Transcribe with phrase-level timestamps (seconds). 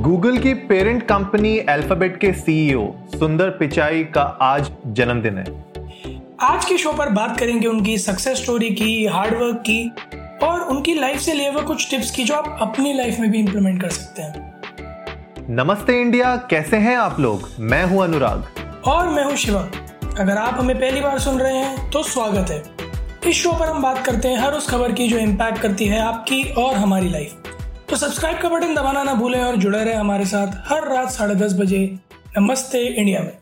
[0.00, 5.44] Google की parent company Alphabet के CEO Sundar Pichai का आज जन्मदिन है।
[6.42, 9.92] आज के शो पर बात करेंगे उनकी सक्सेस स्टोरी की हार्डवर्क की
[10.42, 13.38] और उनकी लाइफ से लिए हुए कुछ टिप्स की जो आप अपनी लाइफ में भी
[13.38, 17.48] इंप्लीमेंट कर सकते हैं। नमस्ते इंडिया कैसे हैं आप लोग?
[17.60, 18.48] मैं हूँ अनुराग।
[18.86, 19.60] और मैं हूँ शिवा।
[20.20, 22.62] अगर आप हमें पहली बार सुन रहे हैं तो स्वागत है।
[23.30, 26.00] इस शो पर हम बात करते हैं हर उस खबर की जो इम्पैक्ट करती है
[26.00, 27.36] आपकी और हमारी लाइफ
[27.90, 31.34] तो सब्सक्राइब का बटन दबाना ना भूलें और जुड़े रहे हमारे साथ हर रात साढ़े
[31.34, 31.78] दस बजे
[32.38, 33.32] नमस्ते इंडिया में।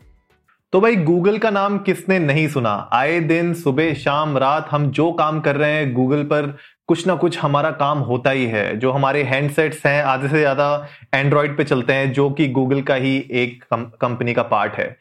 [0.73, 2.71] तो भाई गूगल का नाम किसने नहीं सुना?
[2.93, 6.47] आए दिन सुबह शाम रात हम जो काम कर रहे हैं गूगल पर
[6.87, 10.87] कुछ ना कुछ हमारा काम होता ही है, जो हमारे हैंडसेट्स हैं, आधे से ज़्यादा
[11.15, 14.95] एंड्रॉइड पे चलते हैं, जो कि गूगल का ही एक कंपनी का पार्ट है।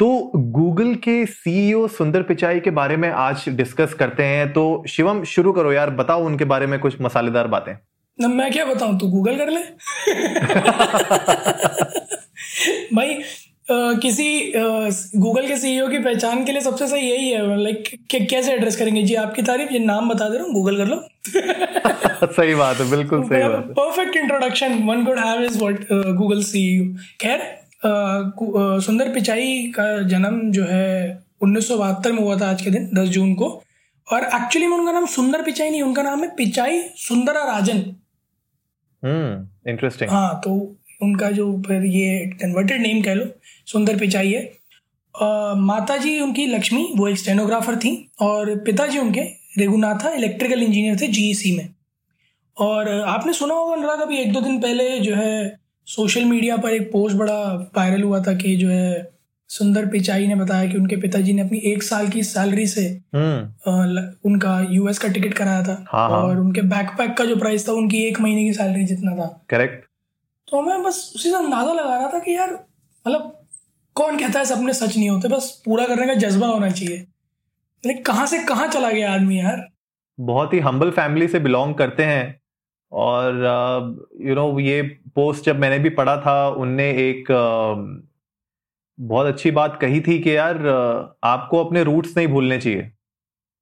[0.00, 5.24] तो गूगल के सीईओ सुंदर पिचाई के बारे में आज डिस्कस करते हैं तो शिवम,
[5.24, 7.76] शुरू करो यार, बताओ उनके बारे में कुछ मसालेदार बातें।
[8.18, 9.60] ना मैं क्या बताऊँ तू गूगल कर ले।
[12.94, 13.22] भाई
[13.64, 17.88] Uh, किसी गूगल के सीईओ की पहचान के लिए सबसे सही यही है लाइक
[18.30, 19.02] कैसे एड्रेस करेंगे?
[19.02, 20.96] जी आपकी तारीफ़ ये नाम बता दे रहा हूँ गूगल कर लो।
[22.32, 25.86] सही बात है बिल्कुल सही बात है। Perfect introduction one good have is what
[26.18, 26.84] Google CEO
[27.20, 27.40] खैर
[28.86, 32.88] सुंदर पिचाई का जन्म जो है उन्नीस सौ बहत्तर में हुआ था आज के दिन
[32.94, 33.48] 10 जून को।
[34.06, 37.82] और एक्चुअली में उनका नाम सुंदर पिचाई नहीं उनका नाम है पिचाई सुंदरा राजन।
[39.04, 40.50] इंटरेस्टिंग हाँ तो
[41.02, 43.26] उनका जो फिर ये कन्वर्टेड नेम कह लो,
[43.66, 44.42] सुंदर पिचाई है।
[45.58, 49.20] माता जी उनकी लक्ष्मी, वो एक स्टेनोग्राफर थी, और पिताजी उनके
[49.58, 51.68] रेगुनाथा इलेक्ट्रिकल इंजीनियर थे जीईसी में।
[52.56, 56.70] और आपने सुना होगा अनुराग, अभी एक दो दिन पहले जो है सोशल मीडिया पर
[56.70, 57.42] एक पोस्ट बड़ा
[57.76, 59.13] वायरल हुआ था कि जो है
[59.54, 64.30] सुंदर पिचाई ने बताया कि उनके पिताजी ने अपनी एक साल की सैलरी से हम्म।
[64.30, 67.72] उनका यूएस का टिकट कराया था। हाँ, हाँ। और उनके बैकपैक का जो प्राइस था
[67.72, 69.84] उनकी एक महीने की सैलरी जितना था। करेक्ट
[70.48, 73.32] तो मैं बस उसी से अंदाज़ा लगा रहा था कि यार मतलब
[73.96, 76.96] कौन कहता है सपने सच नहीं होते बस पूरा करने का जज्बा होना चाहिए।
[77.84, 79.66] लेकिन कहाँ से कहाँ चला गया आदमी यार?
[80.18, 82.40] बहुत ही हम्बल फैमिली से बिलोंग करते हैं।
[82.92, 84.82] और you uh, know you know, ये
[85.14, 88.13] पोस्ट जब मैंने भी पढ़ा था उनने एक uh,
[88.98, 90.66] बहुत अच्छी बात कही थी कि यार
[91.24, 92.90] आपको अपने रूट्स नहीं भूलने चाहिए।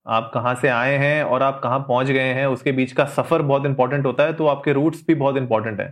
[0.07, 3.43] आप कहाँ से आए हैं और आप कहाँ पहुँच गए हैं उसके बीच का सफ़र
[3.43, 5.89] बहुत इंपॉर्टेंट होता है तो आपके रूट्स भी बहुत इंपॉर्टेंट है।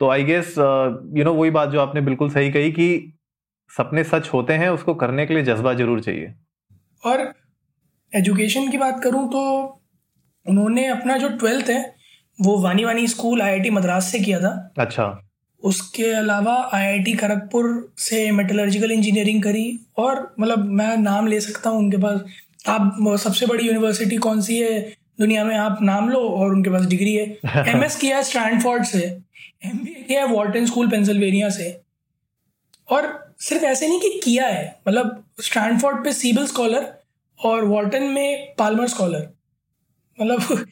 [0.00, 3.12] तो आई गेस यू नो वही बात जो आपने बिल्कुल सही कही कि
[3.70, 6.34] सपने सच होते हैं उसको करने के लिए जज्बा ज़रूर चाहिए।
[7.02, 7.32] और
[8.12, 9.40] एजुकेशन की बात करूँ तो
[10.46, 11.80] उन्होंने अपना जो ट्वेल्थ है
[12.38, 15.04] वो वानी वानी स्कूल आईआईटी मद्रास से किया था। अच्छा।
[15.62, 21.78] उसके अलावा आईआईटी खड़गपुर से मेटलर्जिकल इंजीनियरिंग करी और मतलब मैं नाम ले सकता हूँ
[21.78, 22.20] उनके पास।
[22.68, 24.80] आप सबसे बड़ी यूनिवर्सिटी कौन सी है?
[25.20, 27.24] दुनिया में आप नाम लो और उनके पास डिग्री है।
[27.74, 29.00] एम एस किया है स्टैंडफोर्ड से
[29.64, 31.70] एम बी ए किया है वॉल्टन स्कूल पेंसिल्वेनिया से।
[32.88, 36.92] और सिर्फ़ ऐसे नहीं कि किया है मतलब स्टैंडफोर्ड पे सीबल स्कॉलर
[37.38, 39.28] और वॉल्टन में पालमर स्कॉलर
[40.18, 40.64] मतलब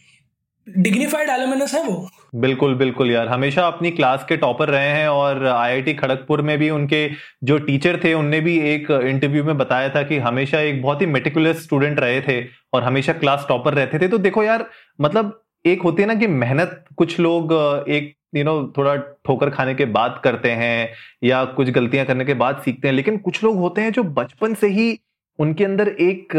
[0.67, 5.45] डिग्निफाइड एलिमेंस है वो। बिल्कुल बिल्कुल यार। हमेशा अपनी क्लास के टॉपर रहे हैं और
[5.47, 7.09] आईआईटी खड़गपुर में भी उनके
[7.45, 11.07] जो टीचर थे, उनने भी एक इंटरव्यू में बताया था कि हमेशा एक बहुत ही
[11.07, 12.41] मेटिकुलस स्टूडेंट रहे थे
[12.73, 14.67] और हमेशा क्लास टॉपर रहते थे। तो देखो यार
[15.01, 17.53] मतलब एक होती है ना कि मेहनत, कुछ लोग
[17.89, 20.89] एक यू नो थोड़ा ठोकर खाने के बाद करते हैं
[21.25, 24.55] या कुछ गलतियाँ करने के बाद सीखते हैं, लेकिन कुछ लोग होते हैं जो बचपन
[24.55, 24.99] से ही
[25.39, 26.35] उनके अंदर एक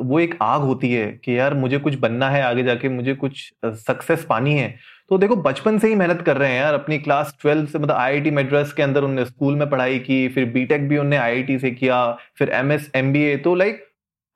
[0.00, 3.52] वो एक आग होती है कि यार मुझे कुछ बनना है, आगे जाके मुझे कुछ
[3.64, 4.74] सक्सेस पानी है।
[5.12, 7.96] तो देखो बचपन से ही मेहनत कर रहे हैं यार अपनी क्लास ट्वेल्व से मतलब
[7.96, 11.70] आईआईटी मद्रास के अंदर उन्होंने स्कूल में पढ़ाई की फिर बीटेक भी उन्होंने आईआईटी से
[11.70, 13.84] किया फिर एमएस एमबीए तो लाइक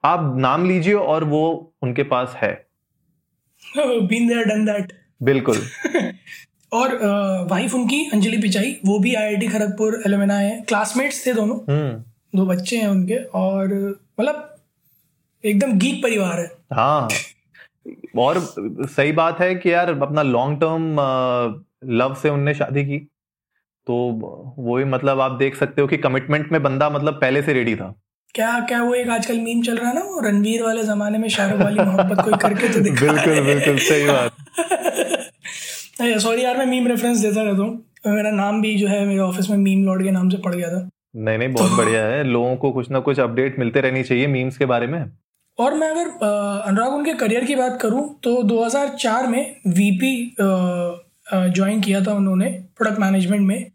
[0.05, 2.67] आप नाम लीजिए और वो उनके पास है।
[3.79, 4.93] बीन देयर डन दैट
[5.23, 5.57] बिल्कुल।
[6.73, 6.99] और
[7.51, 12.47] वाइफ उनकी अंजलि पिचाई वो भी आईआईटी खड़गपुर एलुमना है। क्लासमेट्स थे दोनों। हम्म। दो
[12.47, 13.75] बच्चे हैं उनके और
[14.21, 14.57] मतलब
[15.45, 17.09] एकदम गीत परिवार है। हाँ।
[18.19, 18.39] और
[18.87, 20.97] सही बात है कि यार अपना लॉन्ग टर्म
[21.97, 22.99] लव से उनने शादी की।
[23.87, 23.95] तो
[24.59, 27.77] वो ही मतलब आप देख सकते हो कि कमिटमेंट में बंदा मतलब पहले से रेडी
[27.77, 28.03] था।
[28.35, 31.29] क्या क्या वो एक आजकल मीम चल रहा है ना वो रणवीर वाले जमाने में
[31.29, 34.33] शाहरुख वाली मोहब्बत कोई करके तो दिखा बिल्कुल बिल्कुल सही बात।
[36.21, 39.51] सॉरी यार मैं मीम रेफरेंस देता रहता हूँ। मेरा नाम भी जो है मेरे ऑफ़िस
[39.51, 42.57] में मीम लॉर्ड के नाम से पड़ गया था। नहीं नहीं बहुत बढ़िया है। लोगों
[42.57, 45.05] को कुछ ना कुछ अपडेट मिलते रहनी चाहिए मीम्स के बारे में।
[45.59, 46.09] और मैं अगर
[46.69, 50.35] अनुराग, उनके करियर की बात करूँ तो 2004 में वीपी
[51.31, 53.71] ज्वाइन किया था उन्होंने प्रोडक्ट मैनेजमेंट में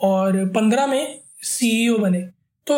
[0.00, 2.20] और 15 में सीईओ बने।
[2.66, 2.76] तो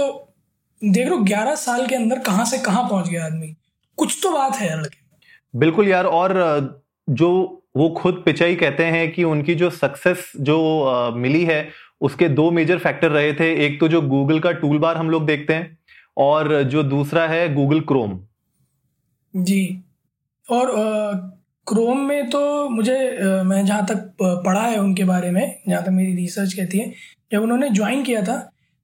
[0.83, 3.55] देख लो 11 साल के अंदर कहाँ से कहाँ पहुँच गया आदमी।
[3.99, 5.05] कुछ तो बात है लड़के
[5.55, 11.45] बिल्कुल यार, और जो वो खुद पिचाई कहते हैं कि उनकी जो सक्सेस जो मिली
[11.45, 11.69] है,
[12.01, 15.27] उसके दो मेजर फैक्टर रहे थे। एक तो जो गूगल का टूल बार हम लोग
[15.27, 15.79] देखते हैं,
[16.17, 18.19] और जो दूसरा है गूगल क्रोम
[19.37, 19.63] जी।
[20.47, 20.71] और
[21.67, 25.91] क्रोम में तो मुझे आ, मैं जहाँ तक पढ़ा है उनके बारे में जहाँ तक
[25.91, 26.93] मेरी रिसर्च कहती है
[27.33, 28.37] जब उन्होंने ज्वाइन किया था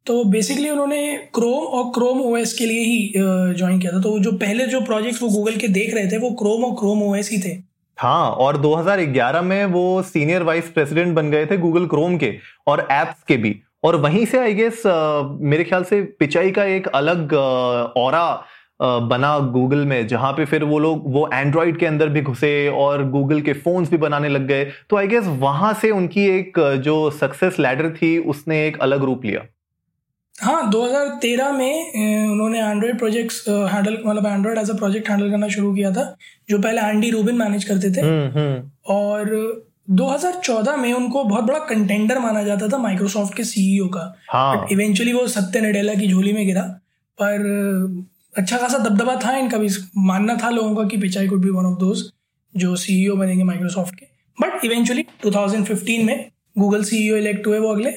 [0.06, 4.32] तो बेसिकली उन्होंने क्रोम और क्रोम ओएस के लिए ही ज्वाइन किया था। तो जो
[4.38, 7.38] पहले जो प्रोजेक्ट्स वो गूगल के देख रहे थे वो क्रोम और क्रोम ओएस ही
[7.38, 7.56] थे।
[7.98, 12.32] हाँ और 2011 में वो सीनियर वाइस प्रेसिडेंट बन गए थे गूगल क्रोम के
[12.66, 13.54] और एप्स के भी।
[13.84, 14.82] और वहीं से आई गेस
[15.42, 18.14] मेरे ख्याल से पिचाई का एक अलग और
[18.80, 23.04] बना गूगल में जहाँ पे फिर वो लोग वो एंड्रॉइड के अंदर भी घुसे और
[23.10, 27.10] गूगल के फोन्स भी बनाने लग गए तो आई गेस वहाँ से उनकी एक जो
[27.12, 29.46] सक्सेस लैडर थी उसने एक अलग रूप लिया
[30.34, 35.74] हाँ 2013 में उन्होंने एंड्रॉयड प्रोजेक्ट्स हैंडल मतलब Android as a project handle करना शुरू
[35.74, 36.04] किया था
[36.50, 39.30] जो पहले एंडी रूबिन मैनेज करते थे हम्म, हम्म। और
[39.92, 44.66] 2014 में उनको बहुत बड़ा कंटेंडर माना जाता था माइक्रोसॉफ्ट के सीईओ का इवेंचुअली हाँ.
[44.72, 46.62] इवेंचुअली वो सत्य नडेला की झोली में गिरा
[47.18, 47.42] पर
[48.34, 51.66] अच्छा खासा दबदबा था इनका भी, मानना था लोगों का कि Pichai could be one
[51.66, 52.02] of those
[52.54, 54.06] जो सीईओ बनेंगे माइक्रोसॉफ्ट के।
[54.38, 57.92] बट इवेंचुअली 2015 में गूगल सीईओ इलेक्ट हुए वो अगले,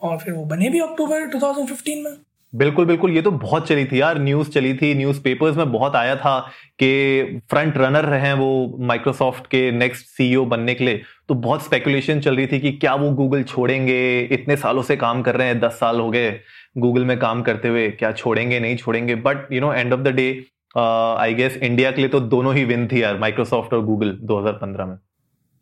[0.00, 2.16] और फिर वो बने भी अक्टूबर 2015 में।
[2.52, 5.96] बिल्कुल बिल्कुल, ये तो बहुत चली थी यार न्यूज़ चली थी न्यूज़ पेपर्स में बहुत
[5.96, 6.38] आया था
[6.78, 12.20] कि फ्रंट रनर रहे वो माइक्रोसॉफ्ट के नेक्स्ट सीईओ बनने के लिए। तो बहुत स्पेकुलेशन
[12.20, 15.60] चल रही थी कि क्या वो गूगल छोड़ेंगे, इतने सालों से काम कर रहे हैं,
[15.60, 16.30] दस साल हो गए।
[16.78, 20.14] गूगल में काम करते हुए क्या छोड़ेंगे नहीं छोड़ेंगे but you know end of the
[20.16, 20.30] day
[20.76, 24.86] I guess India के लिए तो दोनों ही विन थी यार माइक्रोसॉफ्ट और गूगल 2015
[24.86, 24.96] में।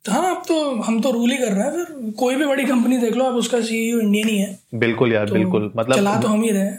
[0.05, 2.99] हाँ अब तो हम तो रूल ही कर रहे हैं फिर कोई भी बड़ी कंपनी
[2.99, 6.29] देख लो अब उसका सीईओ इंडियन ही है। बिल्कुल यार तो बिल्कुल मतलब चला तो
[6.29, 6.71] हम ही रहे।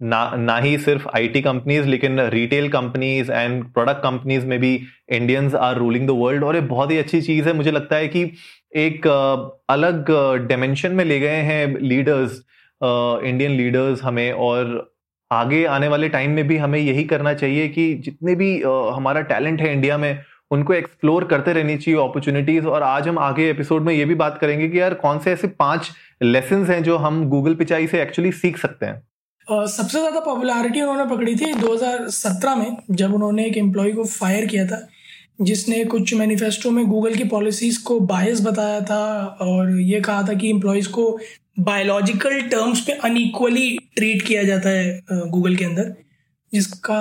[0.00, 4.74] ना ना ही सिर्फ़ आईटी कंपनीज़ लेकिन retail companies and product companies में भी
[5.12, 8.08] Indians are ruling the world और ये बहुत ही अच्छी चीज़ है मुझे लगता है
[8.08, 8.22] कि
[8.76, 9.06] एक
[9.70, 10.10] अलग
[10.48, 12.42] डायमेंशन में ले गए हैं लीडर्स
[12.84, 14.92] इंडियन लीडर्स हमें और
[15.30, 18.50] आगे आने वाले टाइम में भी हमें यही करना चाहिए कि जितने भी
[18.94, 23.48] हमारा टैलेंट है इंडिया में, उनको एक्सप्लोर करते रहनी चाहिए अपॉर्चुनिटीज़ और आज हम आगे
[23.50, 25.90] एपिसोड में ये भी बात करेंगे कि यार कौन से ऐसे पाँच
[26.22, 29.02] लेसन हैं जो हम गूगल पिचाई से एक्चुअली सीख सकते हैं।
[29.48, 34.66] सबसे ज़्यादा पॉपुलैरिटी उन्होंने पकड़ी थी 2017 में, जब उन्होंने एक एम्प्लॉय को फायर किया
[34.66, 34.86] था,
[35.40, 39.04] जिसने कुछ मैनिफेस्टो में गूगल की पॉलिसीज़ को बायस बताया था
[39.42, 41.18] और ये कहा था कि एम्प्लॉयज़ को
[41.56, 45.94] बायोलॉजिकल टर्म्स पे अनइक्वली ट्रीट किया जाता है गूगल के अंदर,
[46.52, 46.98] जिसका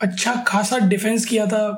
[0.00, 1.68] अच्छा खासा डिफेंस किया था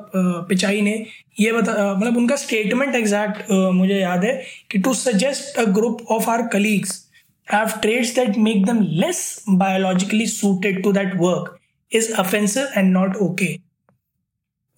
[0.49, 0.93] पिचाई ने।
[1.39, 4.33] ये बता मतलब उनका स्टेटमेंट एग्जैक्ट मुझे याद है
[4.71, 6.99] कि to suggest a group of our colleagues
[7.47, 11.57] have traits that make them less biologically suited to that work
[11.91, 13.55] is offensive and not okay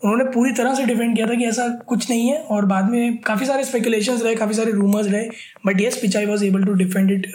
[0.04, 3.18] उन्होंने पूरी तरह से डिफेंड किया था कि ऐसा कुछ नहीं है और बाद में
[3.20, 5.28] काफ़ी सारे स्पेकुलेशन रहे, काफ़ी सारे रूमर्स रहे
[5.66, 7.28] but yes Pichai was able to defend it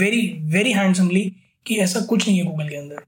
[0.00, 1.24] very very handsomely
[1.66, 3.04] कि ऐसा कुछ नहीं है गूगल के अंदर।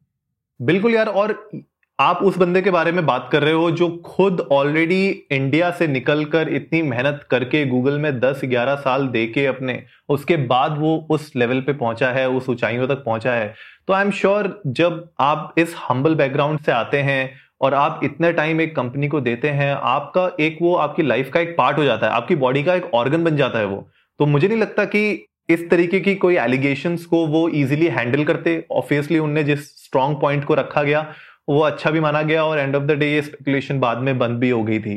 [0.60, 1.50] बिल्कुल यार, और
[1.98, 5.86] आप उस बंदे के बारे में बात कर रहे हो जो खुद ऑलरेडी इंडिया से
[5.86, 11.30] निकलकर इतनी मेहनत करके गूगल में 10-11 साल दे के अपने, उसके बाद वो उस
[11.36, 13.54] लेवल पे पहुँचा है, उस ऊंचाइयों तक पहुँचा है।
[13.88, 17.30] तो आई एम श्योर जब आप इस हम्बल बैकग्राउंड से आते हैं
[17.64, 21.40] और आप इतने टाइम एक कंपनी को देते हैं आपका एक वो आपकी लाइफ का
[21.40, 23.86] एक पार्ट हो जाता है आपकी बॉडी का एक ऑर्गन बन जाता है वो।
[24.20, 25.04] तो मुझे नहीं लगता कि
[25.50, 30.44] इस तरीके की कोई एलिगेशन को वो इजिली हैंडल करते। ऑब्वियसली उनने जिस स्ट्रॉन्ग पॉइंट
[30.44, 31.00] को रखा गया
[31.48, 34.38] वो अच्छा भी माना गया और एंड ऑफ़ द डे ये स्पेकुलेशन बाद में बंद
[34.38, 34.96] भी हो गई थी।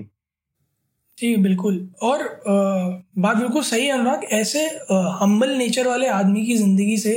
[1.18, 2.56] जी बिल्कुल। और आ,
[3.18, 4.66] बात बिल्कुल सही है अनुराग ऐसे
[5.22, 7.14] हम्बल नेचर वाले आदमी की ज़िंदगी से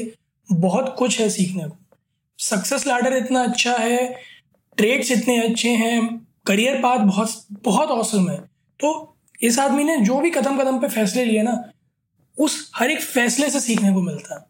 [0.49, 1.77] बहुत कुछ है सीखने को।
[2.39, 4.15] सक्सेस लैडर इतना अच्छा है
[4.79, 8.37] ट्रेड्स इतने अच्छे हैं, करियर पाथ बहुत बहुत औसम है।
[8.81, 11.63] तो इस आदमी ने जो भी कदम कदम पे फैसले लिए ना,
[12.39, 14.45] उस हर एक फैसले से सीखने को मिलता है।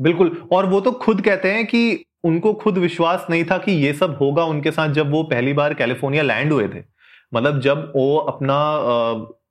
[0.00, 3.92] बिल्कुल, और वो तो खुद कहते हैं कि उनको खुद विश्वास नहीं था कि ये
[3.92, 6.82] सब होगा उनके साथ जब वो पहली बार कैलिफ़ोर्निया लैंड हुए थे।
[7.32, 8.58] मतलब जब वो अपना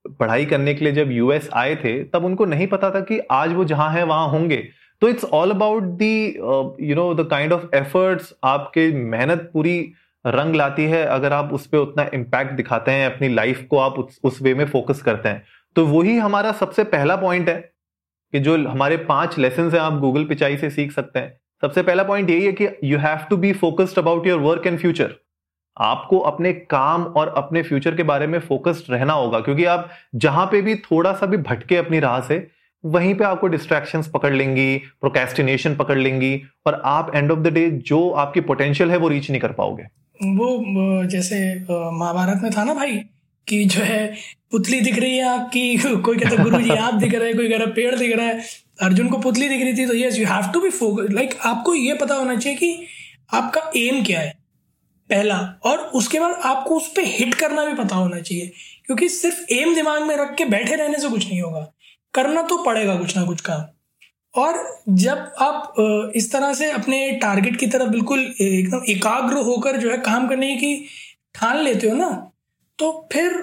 [0.10, 3.54] पढ़ाई करने के लिए जब यूएस आए थे, तब उनको नहीं पता था कि आज
[3.54, 4.58] वो जहाँ है, वहाँ होंगे।
[5.02, 6.26] तो it's all about the
[6.88, 9.94] you know the kind of efforts आपके मेहनत पूरी
[10.26, 14.00] रंग लाती है अगर आप उस पर उतना इम्पैक्ट दिखाते हैं अपनी लाइफ को आप
[14.00, 15.44] उस, उस वे में फोकस करते हैं
[15.76, 17.72] तो वही हमारा सबसे पहला पॉइंट है
[18.34, 22.04] कि जो हमारे पाँच लेसन है आप गूगल पिचाई से सीख सकते हैं। सबसे पहला
[22.04, 25.16] पॉइंट यही है कि you have to be focused about your work and future
[25.78, 30.46] आपको अपने काम और अपने फ्यूचर के बारे में फोकस्ड रहना होगा क्योंकि आप जहाँ
[30.46, 32.48] पे भी थोड़ा सा भी भटके अपनी राह से
[32.86, 37.72] वहीं पे आपको डिस्ट्रैक्शंस पकड़ लेंगी प्रोकेस्टिनेशन पकड़ लेंगी और आप एंड ऑफ़ द डे
[37.72, 42.74] जो आपकी पोटेंशियल है वो रीच नहीं कर पाओगे। वो जैसे महाभारत में था ना
[42.74, 42.98] भाई,
[43.48, 44.14] कि जो है,
[44.52, 47.58] पुतली दिख रही है आपकी, कोई कहता गुरु जी आप दिख रहे हैं, कोई कह
[47.58, 48.44] रहा, पेड़ दिख रहा है।
[48.82, 51.74] अर्जुन को पुतली दिख रही थी तो yes you have to be focus like आपको
[51.76, 52.86] ये पता होना चाहिए कि
[53.34, 54.32] आपका एम क्या है,
[55.10, 58.52] पहला। और उसके बाद आपको उस पर हिट करना भी पता होना चाहिए,
[58.86, 61.68] क्योंकि सिर्फ़ एम दिमाग में रख के बैठे रहने से कुछ नहीं होगा।
[62.14, 63.62] करना तो पड़ेगा कुछ ना कुछ काम।
[64.36, 64.56] और
[64.90, 65.74] जब आप
[66.16, 70.56] इस तरह से अपने टारगेट की तरफ़ बिल्कुल एकदम एकाग्र होकर जो है काम करने
[70.56, 70.76] की
[71.36, 72.10] ठान लेते हो ना
[72.80, 73.34] तो फिर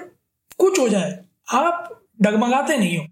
[0.59, 1.17] कुछ हो जाए।
[1.53, 1.89] आप
[2.21, 3.05] डगमगाते नहीं हो।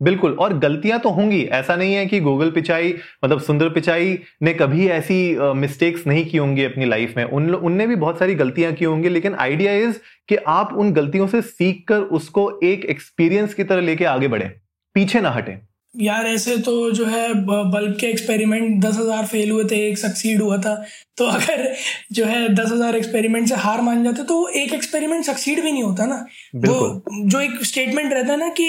[0.00, 4.52] बिल्कुल, और गलतियाँ तो होंगी। ऐसा नहीं है कि गूगल पिचाई मतलब सुंदर पिचाई ने
[4.54, 5.16] कभी ऐसी
[5.56, 9.08] मिस्टेक्स नहीं की होंगी अपनी लाइफ में। उन उनने भी बहुत सारी गलतियाँ की होंगी,
[9.08, 9.98] लेकिन आइडिया इज़
[10.28, 14.48] कि आप उन गलतियों से सीख कर उसको एक एक्सपीरियंस की तरह लेके आगे बढ़े।
[14.96, 19.64] पीछे ना हटे। यार ऐसे तो जो है बल्ब के एक्सपेरिमेंट दस हज़ार फेल हुए
[19.70, 20.74] थे एक सक्सीड हुआ था।
[21.16, 21.74] तो अगर
[22.12, 25.82] जो है दस हज़ार एक्सपेरिमेंट से हार मान जाते तो एक एक्सपेरिमेंट सक्सीड भी नहीं
[25.82, 26.24] होता ना।
[26.56, 28.68] वो जो एक स्टेटमेंट रहता है ना कि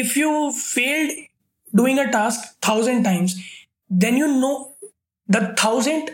[0.00, 1.12] if you failed
[1.76, 3.36] doing a task thousand times
[3.90, 4.54] then you know
[5.28, 6.10] the thousand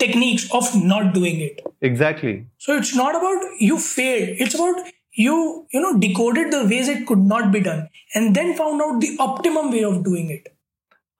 [0.00, 4.88] techniques of not doing it exactly so it's not about you failed it's about
[5.22, 5.40] you
[5.74, 7.82] you know, decoded the ways it could not be done
[8.16, 10.48] and then found out the optimum way of doing it.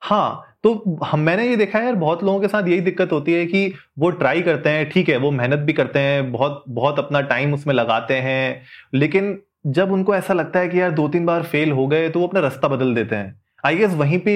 [0.01, 3.33] हाँ तो हम, मैंने ये देखा है यार, बहुत लोगों के साथ यही दिक्कत होती
[3.33, 6.99] है कि वो ट्राई करते हैं, ठीक है, वो मेहनत भी करते हैं, बहुत बहुत
[6.99, 8.61] अपना टाइम उसमें लगाते हैं,
[8.93, 12.19] लेकिन जब उनको ऐसा लगता है कि यार दो तीन बार फेल हो गए तो
[12.19, 14.33] वो अपना रास्ता बदल देते हैं। आई गेस वहीं पे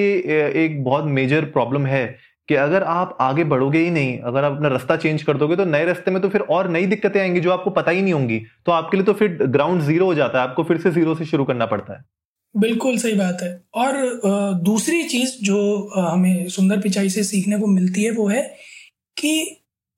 [0.64, 2.04] एक बहुत मेजर प्रॉब्लम है
[2.48, 5.64] कि अगर आप आगे बढ़ोगे ही नहीं, अगर आप अपना रास्ता चेंज कर दोगे तो
[5.64, 8.38] नए रास्ते में तो फिर और नई दिक्कतें आएँगी जो आपको पता ही नहीं होंगी।
[8.66, 11.24] तो आपके लिए तो फिर ग्राउंड ज़ीरो हो जाता है, आपको फिर से ज़ीरो से
[11.26, 12.04] शुरू करना पड़ता है।
[12.54, 13.92] बिल्कुल सही बात है। और
[14.64, 15.58] दूसरी चीज़ जो
[15.96, 18.42] हमें सुंदर पिचाई से सीखने को मिलती है वो है
[19.16, 19.40] कि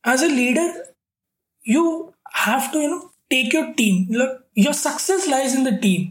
[0.05, 0.73] as a leader
[1.64, 1.85] you
[2.38, 2.99] have to you know
[3.31, 6.07] take your team मतलब your success lies in the team.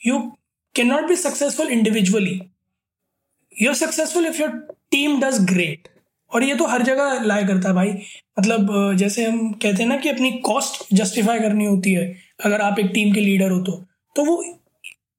[0.00, 0.18] You
[0.74, 2.34] cannot be successful individually.
[3.52, 4.50] You're successful if your
[4.94, 5.88] team does great.
[6.32, 7.88] और ये तो हर जगह लाया करता है भाई।
[8.38, 12.04] मतलब जैसे हम कहते हैं ना कि अपनी कॉस्ट जस्टिफाई करनी होती है,
[12.44, 13.72] अगर आप एक टीम के लीडर हो तो।
[14.16, 14.42] तो वो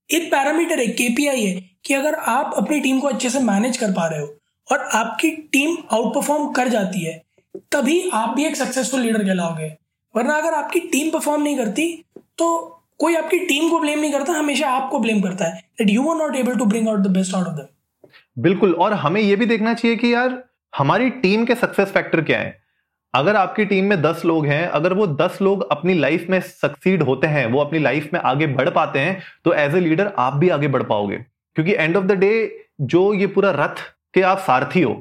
[0.10, 3.92] एक पैरामीटर है केपीआई है, कि अगर आप अपनी टीम को अच्छे से मैनेज कर
[3.92, 4.28] पा रहे हो
[4.68, 7.22] और आपकी टीम आउट परफॉर्म कर जाती है,
[7.72, 9.68] तभी आप भी एक सक्सेसफुल लीडर कहलाओगे।
[10.16, 11.86] वरना अगर आपकी टीम परफॉर्म नहीं करती
[12.38, 12.48] तो
[13.00, 16.18] कोई आपकी टीम को ब्लेम नहीं करता, हमेशा आपको ब्लेम करता है that you are
[16.18, 17.68] not able to bring out the best out of them
[18.38, 22.40] बिल्कुल, और हमें यह भी देखना चाहिए कि यार, हमारी टीम के सक्सेस फैक्टर क्या
[22.40, 22.62] है?
[23.14, 27.04] अगर आपकी टीम में दस लोग हैं, अगर वो दस लोग अपनी लाइफ में सक्सीड
[27.04, 30.34] होते हैं, वो अपनी लाइफ में आगे बढ़ पाते हैं तो एज ए लीडर आप
[30.34, 31.18] भी आगे बढ़ पाओगे।
[31.56, 32.32] क्योंकि एंड ऑफ़ द डे
[32.82, 33.82] जो ये पूरा रथ
[34.14, 34.94] के आप सारथी हो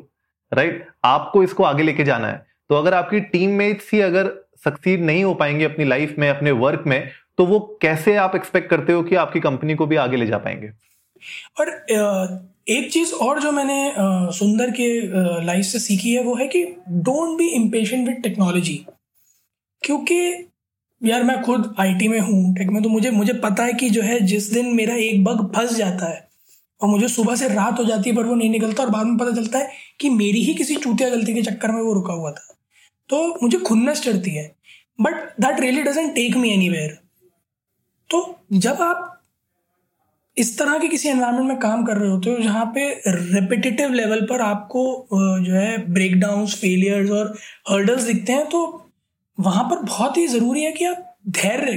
[0.53, 4.31] राइट आपको इसको आगे लेके जाना है। तो अगर आपकी टीम मेट्स ही अगर
[4.65, 7.09] सक्सीड नहीं हो पाएँगे अपनी लाइफ में, अपने वर्क में
[7.39, 10.39] तो वो कैसे आप एक्सपेक्ट करते हो कि आपकी कंपनी को भी आगे ले जा
[10.39, 10.71] पाएँगे?
[11.61, 11.71] और
[12.67, 13.93] एक चीज़ और जो मैंने
[14.33, 14.87] सुंदर के
[15.45, 18.75] लाइफ से सीखी है, वो है कि don't be impatient with technology
[19.83, 20.19] क्योंकि
[21.01, 24.03] यार मैं खुद आईटी में हूँ टेक में तो मुझे मुझे पता है कि जो
[24.03, 26.29] है, जिस दिन मेरा एक बग फंस जाता है
[26.81, 29.17] और मुझे सुबह से रात हो जाती है, पर वो नहीं निकलता और बाद में
[29.19, 32.31] पता चलता है कि मेरी ही किसी चूतिया गलती के चक्कर में वो रुका हुआ
[32.31, 32.55] था।
[33.09, 34.51] तो मुझे खुन्नस चढ़ती है
[34.99, 36.89] but that really doesn't take me any
[38.11, 38.19] तो
[38.53, 39.12] जब आप
[40.37, 44.21] इस तरह के किसी एनवायरनमेंट में काम कर रहे होते हो जहाँ पे रेपिटेटिव लेवल
[44.27, 44.85] पर आपको
[45.15, 47.35] जो है ब्रेकडाउन फेलियर्स और
[47.71, 48.61] हर्डल्स दिखते हैं तो
[49.39, 51.73] वहाँ पर बहुत ही ज़रूरी है कि आप धैर्य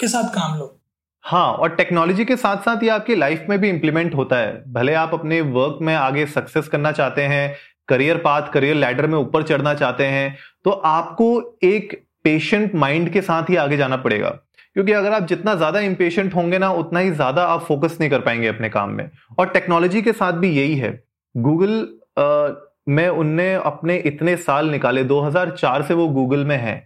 [0.00, 0.78] के साथ काम लो।
[1.24, 4.94] हाँ और टेक्नोलॉजी के साथ साथ ये आपकी लाइफ में भी इंप्लीमेंट होता है। भले
[4.94, 7.54] आप अपने वर्क में आगे सक्सेस करना चाहते हैं
[7.88, 11.28] करियर पाथ करियर लैडर में ऊपर चढ़ना चाहते हैं तो आपको
[11.64, 11.94] एक
[12.24, 14.38] पेशेंट माइंड के साथ ही आगे जाना पड़ेगा।
[14.76, 18.20] क्योंकि अगर आप जितना ज़्यादा इंपेशेंट होंगे ना, उतना ही ज़्यादा आप फोकस नहीं कर
[18.20, 20.92] पाएँगे अपने काम में। और टेक्नोलॉजी के साथ भी यही है।
[21.34, 26.82] गूगल में उनने अपने इतने साल निकाले 2004 से वो गूगल में है।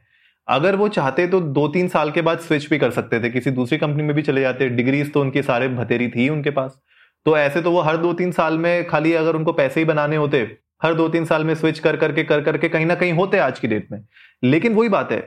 [0.48, 3.50] अगर वो चाहते तो दो तीन साल के बाद स्विच भी कर सकते थे। किसी
[3.52, 6.78] दूसरी कंपनी में भी चले जाते। डिग्रीज तो उनकी सारे भतेरी थी उनके पास।
[7.26, 10.16] तो ऐसे तो वो हर दो तीन साल में खाली अगर उनको पैसे ही बनाने
[10.16, 10.38] होते,
[10.82, 13.58] हर दो तीन साल में स्विच कर करके कर करके कहीं ना कहीं होते आज
[13.58, 13.98] की डेट में।
[14.42, 15.18] लेकिन वही बात है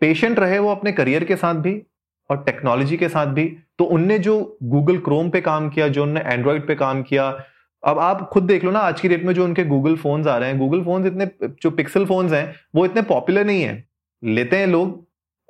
[0.00, 1.80] पेशेंट रहे वो अपने करियर के साथ भी
[2.30, 3.44] और टेक्नोलॉजी के साथ भी
[3.78, 7.28] तो उनने जो गूगल क्रोम पे काम किया, जो उनने एंड्रॉइड पे काम किया,
[7.82, 10.36] अब आप खुद देख लो ना, आज की डेट में जो उनके गूगल फोन्स आ
[10.36, 11.28] रहे हैं गूगल फोन्स इतने,
[11.62, 13.84] जो पिक्सल फोन्स हैं, वो इतने पॉपुलर नहीं है।
[14.22, 14.98] लेते हैं लोग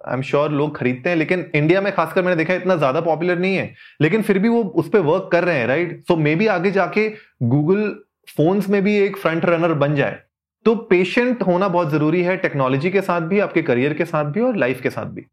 [0.01, 3.39] आई एम श्योर लोग खरीदते हैं, लेकिन इंडिया में खासकर मैंने देखा इतना ज़्यादा पॉपुलर
[3.39, 6.35] नहीं है। लेकिन फिर भी वो उस पर वर्क कर रहे हैं राइट सो मे
[6.35, 7.09] बी आगे जाके
[7.45, 7.89] गूगल
[8.37, 10.19] फोन्स में भी एक फ्रंट रनर बन जाए।
[10.65, 14.41] तो पेशेंट होना बहुत ज़रूरी है टेक्नोलॉजी के साथ भी, आपके करियर के साथ भी
[14.41, 15.27] और लाइफ के साथ भी।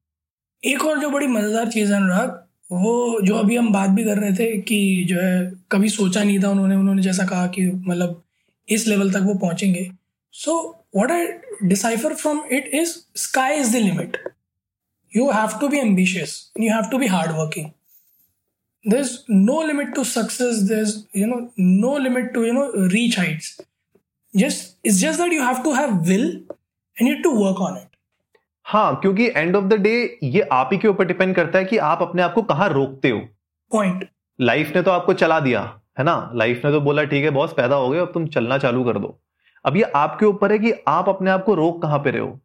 [0.63, 2.29] एक और जो बड़ी मज़ेदार चीज़ है अनुराग,
[2.71, 6.39] वो जो अभी हम बात भी कर रहे थे कि जो है, कभी सोचा नहीं
[6.43, 8.21] था उन्होंने उन्होंने जैसा कहा कि मतलब
[8.67, 9.89] इस लेवल तक वो पहुँचेंगे।
[10.33, 10.59] So
[10.97, 11.27] what I
[11.63, 14.17] decipher from it is sky is the limit
[15.15, 17.71] you have to be ambitious you have to be hard working
[18.85, 20.91] there's no limit to success, there's,
[21.21, 23.47] you know, no limit to, you know, reach heights.
[24.37, 26.27] Just it's just that you have to have will
[26.97, 27.87] and you have to work on it.
[28.65, 31.77] हाँ क्योंकि and of the day ये आप ही के ऊपर depend करता है कि
[31.89, 33.19] आप अपने आप को कहाँ रोकते हो।
[33.71, 34.07] पॉइंट
[34.39, 35.61] लाइफ ने तो आपको चला दिया
[35.99, 36.31] है ना?
[36.35, 38.97] लाइफ ने तो बोला ठीक है बॉस पैदा हो गए अब तुम चलना चालू कर
[38.97, 39.17] दो।
[39.65, 42.39] अब ये आपके ऊपर है कि आप अपने आप को रोक कहाँ पे रहे हो?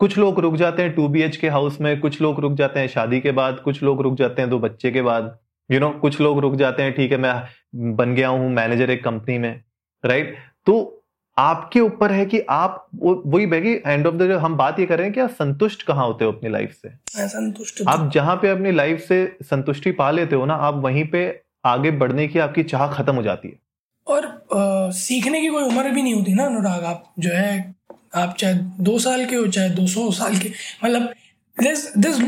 [0.00, 2.80] कुछ लोग रुक जाते हैं two B H K house में कुछ लोग रुक जाते
[2.80, 5.38] हैं शादी के बाद कुछ लोग रुक जाते हैं दो बच्चे के बाद।
[5.70, 8.50] यू you नो know, कुछ लोग रुक जाते हैं ठीक है मैं बन गया हूँ
[8.50, 9.62] मैनेजर एक कंपनी में
[10.04, 10.36] राइट
[10.66, 10.97] तो
[11.38, 14.98] आपके ऊपर है कि आप वो वही बैगी एंड ऑफ़ द हम बात ये कर
[14.98, 16.90] रहे हैं कि आप संतुष्ट कहाँ होते हो अपनी लाइफ से?
[17.28, 21.22] संतुष्ट आप जहाँ पे अपनी लाइफ से संतुष्टि पा लेते हो ना आप वहीं पे
[21.66, 23.58] आगे बढ़ने की आपकी चाह खत्म हो जाती है।
[24.06, 27.74] और आ, सीखने की कोई उम्र भी नहीं होती ना अनुराग। आप जो है
[28.16, 30.52] आप चाहे दो साल के हो चाहे दो सौ साल के
[30.84, 31.12] मतलब
[31.56, 32.18] this this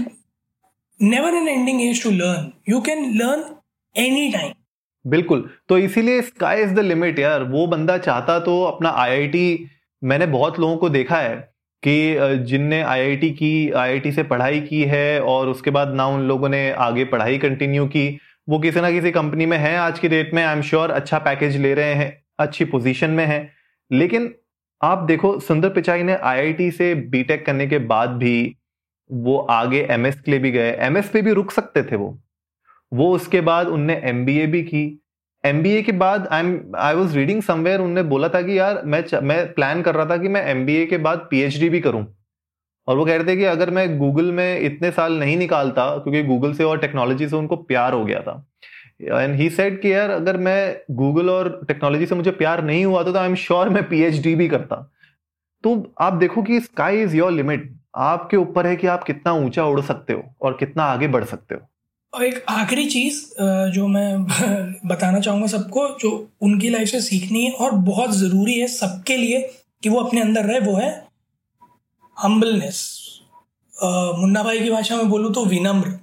[1.00, 3.44] never an ending age to learn you can learn
[3.96, 4.52] any time
[5.04, 9.66] बिल्कुल। तो इसीलिए स्काई इज़ द लिमिट यार। वो बंदा चाहता तो अपना आईआईटी
[10.02, 11.36] मैंने बहुत लोगों को देखा है
[11.82, 16.48] कि जिनने आईआईटी की आईआईटी से पढ़ाई की है और उसके बाद ना उन लोगों
[16.48, 18.08] ने आगे पढ़ाई कंटिन्यू की।
[18.48, 21.18] वो किसी ना किसी कंपनी में है आज की डेट में आई एम श्योर अच्छा
[21.18, 23.50] पैकेज ले रहे हैं, अच्छी पोजीशन में है।
[23.90, 24.34] लेकिन
[24.80, 28.56] आप देखो, सुंदर पिचाई ने आईआईटी से बीटेक करने के बाद भी
[29.10, 32.18] वो आगे एमएस के लिए भी गए। एमएस पे भी रुक सकते थे वो।
[32.92, 34.96] वो उसके बाद उनने एम भी की।
[35.44, 39.04] एमबीए के बाद I am I was reading somewhere उनने बोला था कि यार मैं
[39.22, 42.04] मैं प्लान कर रहा था कि मैं एमबीए के बाद पीएचडी भी करूँ।
[42.88, 46.22] और वो कह रहे थे कि अगर मैं गूगल में इतने साल नहीं निकालता, क्योंकि
[46.22, 48.44] गूगल से और टेक्नोलॉजी से उनको प्यार हो गया था।
[49.02, 53.02] एंड ही सेड कि यार अगर मैं गूगल और टेक्नोलॉजी से मुझे प्यार नहीं हुआ
[53.02, 54.76] तो आई एम श्योर मैं पीएचडी भी करता।
[55.64, 59.64] तो आप देखो कि स्काई इज़ योर लिमिट आपके ऊपर है कि आप कितना ऊँचा
[59.64, 61.69] उड़ सकते हो और कितना आगे बढ़ सकते हो।
[62.12, 63.22] और एक आखिरी चीज़
[63.74, 64.24] जो मैं
[64.88, 69.40] बताना चाहूँगा सबको, जो उनकी लाइफ से सीखनी है और बहुत ज़रूरी है सबके लिए
[69.82, 70.90] कि वो अपने अंदर रहे, वो है
[72.16, 72.80] हम्बलनेस
[73.74, 75.98] मुन्ना भाई की भाषा में बोलूँ तो विनम्र.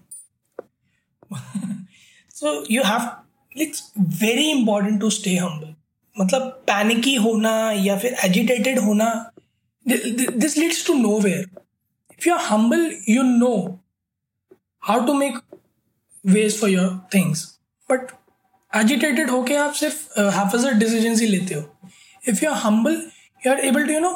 [2.36, 3.91] So you have it's
[4.22, 5.76] very important to stay humble
[6.15, 9.10] मतलब पैनिकी होना या फिर एजिटेटेड होना
[9.86, 11.50] this leads to nowhere
[12.12, 13.56] if you are humble you know
[14.84, 15.38] how to make
[16.28, 17.46] ways for your things
[17.90, 18.12] but
[18.72, 21.63] agitated होके आप सिर्फ़ हाफिजर डिसीज़न ही लेते हो.
[22.24, 23.02] If you are humble
[23.42, 24.12] you are able to you know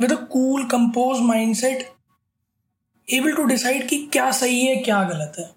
[0.00, 1.20] with a cool compose
[1.54, 1.88] mindset
[3.08, 5.50] able to decide कि क्या सही है, क्या गलत है.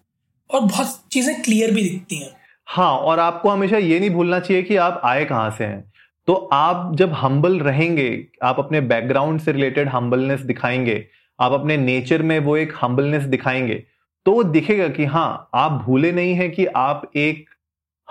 [0.49, 2.31] और बहुत चीज़ें क्लियर भी दिखती हैं.
[2.67, 5.83] हाँ और आपको हमेशा ये नहीं भूलना चाहिए कि आप आए कहाँ से हैं.
[6.27, 11.05] तो आप जब हम्बल रहेंगे, आप अपने बैकग्राउंड से रिलेटेड हम्बलनेस दिखाएँगे,
[11.39, 13.83] आप अपने नेचर में वो एक हम्बलनेस दिखाएँगे
[14.27, 17.49] तो दिखेगा कि हाँ आप भूले नहीं है कि आप एक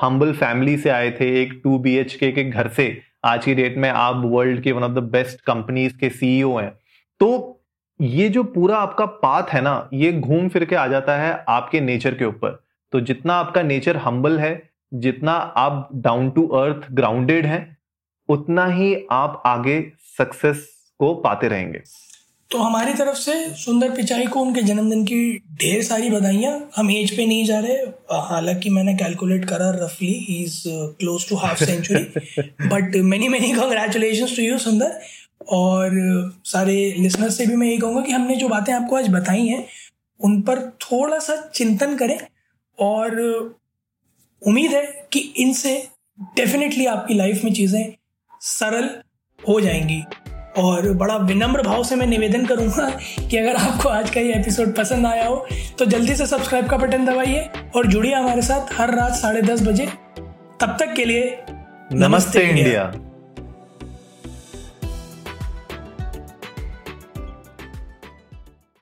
[0.03, 3.77] हम्बल फैमिली से आए थे, एक टू बी एच के घर से। आज की डेट
[3.79, 6.71] में आप वर्ल्ड के one of the best companies के सीईओ हैं।
[7.21, 7.61] तो
[8.01, 11.81] ये जो पूरा आपका पाथ है ना, ये घूम फिर के आ जाता है आपके
[11.81, 17.47] नेचर के ऊपर। तो जितना आपका नेचर हम्बल है, जितना आप डाउन टू अर्थ ग्राउंडेड
[17.47, 17.77] हैं,
[18.29, 21.83] उतना ही आप आगे सक्सेस को पाते रहेंगे।
[22.51, 25.17] तो हमारी तरफ़ से सुंदर पिचाई को उनके जन्मदिन की
[25.61, 27.75] ढेर सारी बधाइयाँ। हम एज पे नहीं जा रहे
[28.29, 30.63] हालाँकि मैंने कैलकुलेट करा रफली ही is
[31.01, 35.01] close to half century but many many congratulation to you Sundar.
[35.53, 35.91] और
[36.45, 39.65] सारे लिसनर्स से भी मैं यही कहूँगा कि हमने जो बातें आपको आज बताई हैं
[40.21, 42.19] उन पर थोड़ा सा चिंतन करें।
[42.79, 43.21] और
[44.43, 45.77] उम्मीद है कि इनसे
[46.37, 47.93] डेफिनेटली आपकी लाइफ में चीज़ें
[48.43, 48.89] सरल
[49.39, 50.03] हो जाएँगी।
[50.59, 52.89] और बड़ा विनम्र भाव से मैं निवेदन करूँगा
[53.31, 55.47] कि अगर आपको आज का ये एपिसोड पसंद आया हो
[55.79, 59.63] तो जल्दी से सब्सक्राइब का बटन दबाइए और जुड़िए हमारे साथ हर रात साढ़े दस
[59.63, 59.87] बजे
[60.61, 63.06] तब तक के लिए नमस्ते, नमस्ते इंडिया, इंडिया।